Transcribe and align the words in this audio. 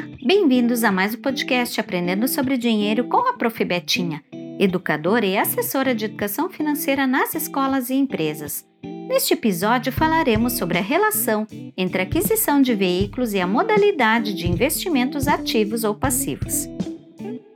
Olá, 0.00 0.08
bem-vindos 0.24 0.82
a 0.82 0.90
mais 0.90 1.14
um 1.14 1.20
podcast 1.20 1.78
Aprendendo 1.78 2.26
sobre 2.26 2.56
Dinheiro 2.56 3.04
com 3.04 3.28
a 3.28 3.34
Prof. 3.34 3.62
Betinha, 3.62 4.22
educadora 4.58 5.26
e 5.26 5.36
assessora 5.36 5.94
de 5.94 6.06
educação 6.06 6.48
financeira 6.48 7.06
nas 7.06 7.34
escolas 7.34 7.90
e 7.90 7.94
empresas. 7.94 8.64
Neste 8.82 9.34
episódio 9.34 9.92
falaremos 9.92 10.54
sobre 10.54 10.78
a 10.78 10.80
relação 10.80 11.46
entre 11.76 12.00
a 12.00 12.04
aquisição 12.04 12.62
de 12.62 12.74
veículos 12.74 13.34
e 13.34 13.40
a 13.40 13.46
modalidade 13.46 14.32
de 14.32 14.48
investimentos 14.48 15.28
ativos 15.28 15.84
ou 15.84 15.94
passivos. 15.94 16.66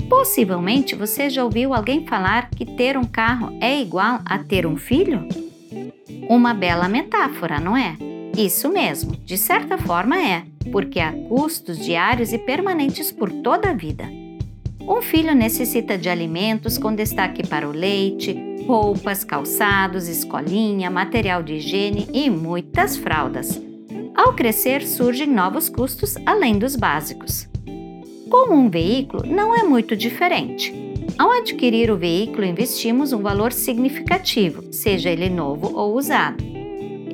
Possivelmente 0.07 0.95
você 0.95 1.31
já 1.31 1.43
ouviu 1.43 1.73
alguém 1.73 2.07
falar 2.07 2.51
que 2.51 2.67
ter 2.67 2.99
um 2.99 3.05
carro 3.05 3.57
é 3.59 3.81
igual 3.81 4.21
a 4.27 4.39
ter 4.39 4.67
um 4.67 4.77
filho? 4.77 5.27
Uma 6.29 6.53
bela 6.53 6.89
metáfora, 6.89 7.59
não 7.59 7.75
é? 7.75 7.97
Isso 8.37 8.69
mesmo, 8.69 9.17
de 9.25 9.39
certa 9.39 9.79
forma 9.79 10.21
é 10.21 10.45
porque 10.71 11.01
há 11.01 11.13
custos 11.13 11.79
diários 11.79 12.33
e 12.33 12.39
permanentes 12.39 13.11
por 13.13 13.31
toda 13.31 13.71
a 13.71 13.75
vida. 13.75 14.05
Um 14.81 15.01
filho 15.01 15.35
necessita 15.35 15.97
de 15.97 16.11
alimentos 16.11 16.77
com 16.77 16.95
destaque 16.95 17.47
para 17.47 17.69
o 17.69 17.73
leite, 17.73 18.37
roupas, 18.67 19.25
calçados, 19.25 20.09
escolinha, 20.09 20.91
material 20.91 21.43
de 21.43 21.55
higiene 21.55 22.07
e 22.13 22.29
muitas 22.29 22.97
fraldas. 22.97 23.61
Ao 24.15 24.35
crescer, 24.35 24.83
surgem 24.83 25.27
novos 25.27 25.69
custos 25.69 26.17
além 26.27 26.59
dos 26.59 26.77
básicos. 26.77 27.49
Com 28.31 28.55
um 28.55 28.69
veículo, 28.69 29.25
não 29.27 29.55
é 29.55 29.63
muito 29.63 29.97
diferente. 29.97 30.73
Ao 31.19 31.31
adquirir 31.31 31.91
o 31.91 31.97
veículo, 31.97 32.45
investimos 32.45 33.13
um 33.13 33.23
valor 33.23 33.53
significativo, 33.53 34.73
seja 34.73 35.11
ele 35.11 35.31
novo 35.31 35.77
ou 35.77 35.97
usado. 35.97 36.54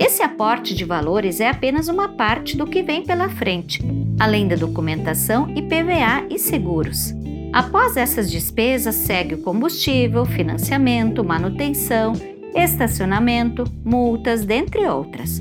Esse 0.01 0.23
aporte 0.23 0.75
de 0.75 0.83
valores 0.83 1.41
é 1.41 1.49
apenas 1.51 1.87
uma 1.87 2.09
parte 2.09 2.57
do 2.57 2.67
que 2.67 2.83
vem 2.83 3.05
pela 3.05 3.29
frente, 3.29 3.83
além 4.19 4.49
da 4.49 4.57
documentação 4.57 5.51
IPVA 5.51 6.27
e 6.31 6.39
seguros. 6.39 7.13
Após 7.53 7.99
essas 7.99 8.31
despesas, 8.31 8.95
segue 8.95 9.35
o 9.35 9.43
combustível, 9.43 10.25
financiamento, 10.25 11.23
manutenção, 11.23 12.15
estacionamento, 12.55 13.65
multas, 13.85 14.43
dentre 14.43 14.89
outras. 14.89 15.39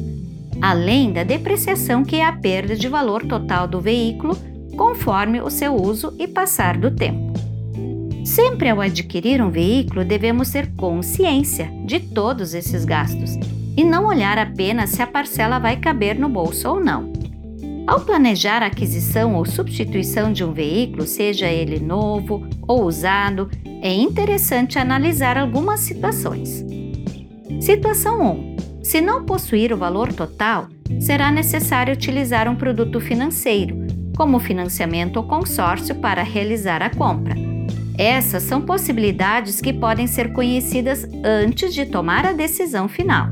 Além 0.61 1.13
da 1.13 1.23
depreciação, 1.23 2.03
que 2.03 2.17
é 2.17 2.25
a 2.25 2.33
perda 2.33 2.75
de 2.75 2.89
valor 2.89 3.25
total 3.25 3.65
do 3.65 3.79
veículo 3.79 4.37
conforme 4.75 5.39
o 5.39 5.49
seu 5.49 5.73
uso 5.73 6.13
e 6.19 6.27
passar 6.27 6.77
do 6.77 6.91
tempo. 6.91 7.31
Sempre 8.25 8.67
ao 8.67 8.81
adquirir 8.81 9.41
um 9.41 9.49
veículo, 9.49 10.03
devemos 10.03 10.51
ter 10.51 10.75
consciência 10.75 11.71
de 11.85 12.01
todos 12.01 12.53
esses 12.53 12.83
gastos 12.83 13.39
e 13.75 13.83
não 13.83 14.05
olhar 14.05 14.37
apenas 14.37 14.91
se 14.91 15.01
a 15.01 15.07
parcela 15.07 15.59
vai 15.59 15.77
caber 15.77 16.17
no 16.17 16.29
bolso 16.29 16.69
ou 16.69 16.79
não. 16.79 17.11
Ao 17.89 18.01
planejar 18.01 18.61
a 18.61 18.67
aquisição 18.67 19.33
ou 19.33 19.45
substituição 19.45 20.31
de 20.31 20.43
um 20.43 20.53
veículo, 20.53 21.07
seja 21.07 21.47
ele 21.47 21.79
novo 21.79 22.47
ou 22.67 22.83
usado, 22.83 23.49
é 23.81 23.91
interessante 23.91 24.77
analisar 24.77 25.37
algumas 25.37 25.79
situações. 25.79 26.63
Situação 27.59 28.21
1. 28.21 28.83
Se 28.83 29.01
não 29.01 29.25
possuir 29.25 29.73
o 29.73 29.77
valor 29.77 30.13
total, 30.13 30.67
será 30.99 31.31
necessário 31.31 31.93
utilizar 31.93 32.47
um 32.47 32.55
produto 32.55 32.99
financeiro, 32.99 33.75
como 34.15 34.39
financiamento 34.39 35.17
ou 35.17 35.23
consórcio, 35.23 35.95
para 35.95 36.21
realizar 36.21 36.83
a 36.83 36.89
compra. 36.89 37.35
Essas 37.97 38.43
são 38.43 38.61
possibilidades 38.61 39.59
que 39.59 39.73
podem 39.73 40.07
ser 40.07 40.31
conhecidas 40.31 41.07
antes 41.23 41.73
de 41.73 41.85
tomar 41.85 42.25
a 42.25 42.33
decisão 42.33 42.87
final. 42.87 43.29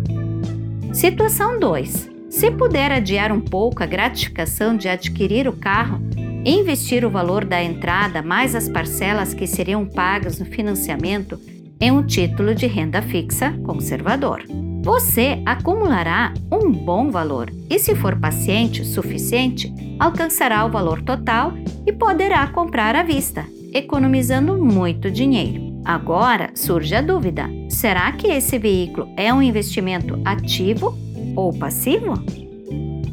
Situação 0.94 1.60
2. 1.60 2.10
Se 2.30 2.52
puder 2.52 2.92
adiar 2.92 3.32
um 3.32 3.42
pouco 3.42 3.84
a 3.84 3.86
gratificação 3.86 4.76
de 4.76 4.88
adquirir 4.88 5.48
o 5.48 5.54
carro 5.54 6.02
investir 6.48 7.04
o 7.04 7.10
valor 7.10 7.44
da 7.44 7.62
entrada 7.62 8.22
mais 8.22 8.56
as 8.56 8.70
parcelas 8.70 9.34
que 9.34 9.46
seriam 9.46 9.86
pagas 9.86 10.40
no 10.40 10.46
financiamento 10.46 11.40
em 11.80 11.92
um 11.92 12.04
título 12.04 12.56
de 12.56 12.66
renda 12.66 13.02
fixa 13.02 13.52
conservador. 13.64 14.44
Você 14.82 15.42
acumulará 15.46 16.34
um 16.52 16.72
bom 16.72 17.12
valor 17.12 17.52
e, 17.70 17.78
se 17.78 17.94
for 17.96 18.18
paciente 18.18 18.82
o 18.82 18.86
suficiente, 18.86 19.74
alcançará 20.00 20.66
o 20.66 20.72
valor 20.72 21.02
total 21.02 21.54
e 21.86 21.92
poderá 21.92 22.48
comprar 22.48 22.96
à 22.96 23.04
vista, 23.04 23.46
economizando 23.74 24.58
muito 24.58 25.12
dinheiro. 25.12 25.67
Agora 25.88 26.50
surge 26.54 26.94
a 26.94 27.02
dúvida: 27.02 27.50
será 27.70 28.12
que 28.12 28.28
esse 28.28 28.60
veículo 28.60 29.08
é 29.16 29.34
um 29.34 29.42
investimento 29.42 30.20
ativo 30.26 30.94
ou 31.34 31.54
passivo? 31.54 32.22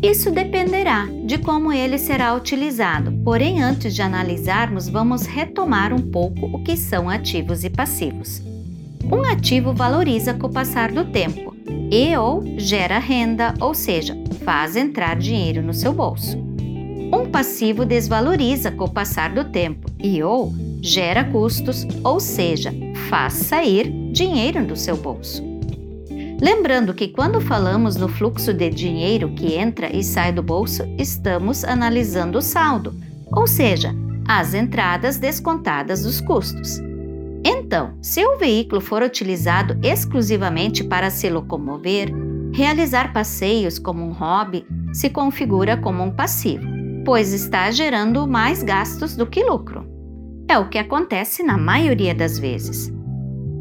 Isso 0.02 0.32
dependerá 0.32 1.06
de 1.24 1.38
como 1.38 1.72
ele 1.72 1.98
será 1.98 2.34
utilizado, 2.34 3.12
porém, 3.24 3.62
antes 3.62 3.94
de 3.94 4.02
analisarmos, 4.02 4.88
vamos 4.88 5.24
retomar 5.24 5.94
um 5.94 6.10
pouco 6.10 6.46
o 6.46 6.64
que 6.64 6.76
são 6.76 7.08
ativos 7.08 7.62
e 7.62 7.70
passivos. 7.70 8.42
Um 9.04 9.22
ativo 9.22 9.72
valoriza 9.72 10.34
com 10.34 10.48
o 10.48 10.52
passar 10.52 10.90
do 10.90 11.04
tempo 11.04 11.54
e 11.90 12.16
ou 12.16 12.42
gera 12.58 12.98
renda, 12.98 13.54
ou 13.60 13.72
seja, 13.72 14.16
faz 14.44 14.74
entrar 14.74 15.16
dinheiro 15.16 15.62
no 15.62 15.72
seu 15.72 15.92
bolso. 15.92 16.36
Um 17.12 17.30
passivo 17.30 17.84
desvaloriza 17.84 18.72
com 18.72 18.84
o 18.84 18.90
passar 18.90 19.32
do 19.32 19.44
tempo 19.44 19.88
e 20.02 20.22
ou 20.22 20.52
gera 20.84 21.24
custos, 21.24 21.86
ou 22.04 22.20
seja, 22.20 22.70
faz 23.08 23.32
sair 23.32 23.90
dinheiro 24.12 24.62
do 24.66 24.76
seu 24.76 24.98
bolso. 24.98 25.42
Lembrando 26.42 26.92
que 26.92 27.08
quando 27.08 27.40
falamos 27.40 27.96
no 27.96 28.06
fluxo 28.06 28.52
de 28.52 28.68
dinheiro 28.68 29.30
que 29.30 29.54
entra 29.54 29.90
e 29.96 30.04
sai 30.04 30.30
do 30.30 30.42
bolso, 30.42 30.82
estamos 30.98 31.64
analisando 31.64 32.36
o 32.36 32.42
saldo, 32.42 32.94
ou 33.32 33.46
seja, 33.46 33.94
as 34.28 34.52
entradas 34.52 35.16
descontadas 35.16 36.02
dos 36.02 36.20
custos. 36.20 36.78
Então, 37.42 37.94
se 38.02 38.22
o 38.22 38.36
veículo 38.36 38.82
for 38.82 39.02
utilizado 39.02 39.78
exclusivamente 39.82 40.84
para 40.84 41.08
se 41.08 41.30
locomover, 41.30 42.12
realizar 42.52 43.10
passeios 43.10 43.78
como 43.78 44.04
um 44.04 44.12
hobby 44.12 44.66
se 44.92 45.08
configura 45.08 45.78
como 45.78 46.02
um 46.02 46.10
passivo, 46.10 46.66
pois 47.06 47.32
está 47.32 47.70
gerando 47.70 48.26
mais 48.26 48.62
gastos 48.62 49.16
do 49.16 49.26
que 49.26 49.42
lucro. 49.42 49.93
É 50.48 50.58
o 50.58 50.68
que 50.68 50.78
acontece 50.78 51.42
na 51.42 51.56
maioria 51.56 52.14
das 52.14 52.38
vezes. 52.38 52.92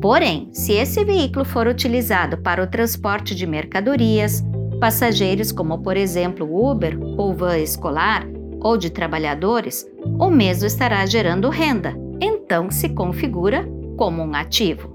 Porém, 0.01 0.49
se 0.51 0.73
esse 0.73 1.03
veículo 1.05 1.45
for 1.45 1.65
utilizado 1.65 2.37
para 2.37 2.61
o 2.61 2.67
transporte 2.67 3.33
de 3.33 3.47
mercadorias, 3.47 4.43
passageiros, 4.79 5.51
como 5.51 5.81
por 5.81 5.95
exemplo 5.95 6.45
Uber 6.45 6.99
ou 7.17 7.33
van 7.33 7.57
escolar, 7.57 8.27
ou 8.59 8.77
de 8.77 8.89
trabalhadores, 8.89 9.85
o 10.19 10.29
mesmo 10.29 10.65
estará 10.65 11.05
gerando 11.05 11.49
renda, 11.49 11.95
então 12.19 12.69
se 12.69 12.89
configura 12.89 13.65
como 13.97 14.21
um 14.21 14.35
ativo. 14.35 14.93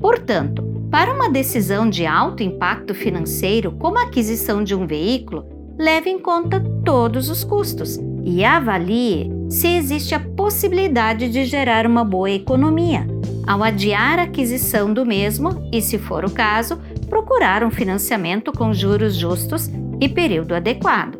Portanto, 0.00 0.62
para 0.90 1.12
uma 1.12 1.30
decisão 1.30 1.88
de 1.88 2.06
alto 2.06 2.42
impacto 2.42 2.94
financeiro, 2.94 3.72
como 3.72 3.98
a 3.98 4.04
aquisição 4.04 4.62
de 4.64 4.74
um 4.74 4.86
veículo, 4.86 5.46
leve 5.78 6.10
em 6.10 6.18
conta 6.18 6.60
todos 6.84 7.28
os 7.30 7.44
custos 7.44 7.98
e 8.24 8.44
avalie 8.44 9.30
se 9.52 9.68
existe 9.68 10.14
a 10.14 10.20
possibilidade 10.20 11.28
de 11.28 11.44
gerar 11.44 11.86
uma 11.86 12.02
boa 12.02 12.30
economia, 12.30 13.06
ao 13.46 13.62
adiar 13.62 14.18
a 14.18 14.22
aquisição 14.22 14.94
do 14.94 15.04
mesmo 15.04 15.68
e, 15.70 15.82
se 15.82 15.98
for 15.98 16.24
o 16.24 16.30
caso, 16.30 16.78
procurar 17.06 17.62
um 17.62 17.70
financiamento 17.70 18.50
com 18.50 18.72
juros 18.72 19.14
justos 19.14 19.70
e 20.00 20.08
período 20.08 20.54
adequado. 20.54 21.18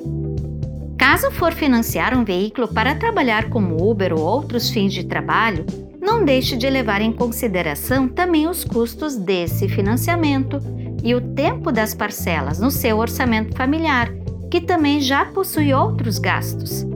Caso 0.96 1.30
for 1.30 1.52
financiar 1.52 2.16
um 2.16 2.24
veículo 2.24 2.68
para 2.68 2.94
trabalhar 2.94 3.50
como 3.50 3.90
Uber 3.90 4.14
ou 4.14 4.20
outros 4.20 4.70
fins 4.70 4.94
de 4.94 5.04
trabalho, 5.04 5.66
não 6.00 6.24
deixe 6.24 6.56
de 6.56 6.70
levar 6.70 7.02
em 7.02 7.12
consideração 7.12 8.08
também 8.08 8.48
os 8.48 8.64
custos 8.64 9.14
desse 9.14 9.68
financiamento 9.68 10.58
e 11.04 11.14
o 11.14 11.20
tempo 11.20 11.70
das 11.70 11.92
parcelas 11.92 12.58
no 12.58 12.70
seu 12.70 12.96
orçamento 12.96 13.54
familiar, 13.54 14.10
que 14.50 14.60
também 14.60 15.02
já 15.02 15.26
possui 15.26 15.74
outros 15.74 16.18
gastos. 16.18 16.91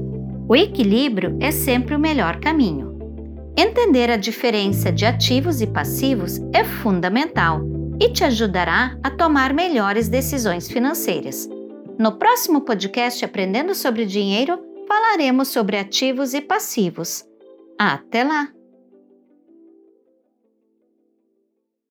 O 0.48 0.54
equilíbrio 0.54 1.36
é 1.40 1.50
sempre 1.50 1.94
o 1.94 1.98
melhor 1.98 2.38
caminho. 2.38 2.96
Entender 3.56 4.10
a 4.10 4.16
diferença 4.16 4.92
de 4.92 5.04
ativos 5.04 5.60
e 5.60 5.66
passivos 5.66 6.38
é 6.52 6.62
fundamental 6.62 7.60
e 8.00 8.12
te 8.12 8.22
ajudará 8.22 8.96
a 9.02 9.10
tomar 9.10 9.52
melhores 9.52 10.08
decisões 10.08 10.68
financeiras. 10.68 11.48
No 11.98 12.18
próximo 12.18 12.60
podcast 12.60 13.24
Aprendendo 13.24 13.74
sobre 13.74 14.04
Dinheiro, 14.04 14.58
falaremos 14.86 15.48
sobre 15.48 15.78
ativos 15.78 16.34
e 16.34 16.40
passivos. 16.40 17.24
Até 17.78 18.22
lá! 18.22 18.55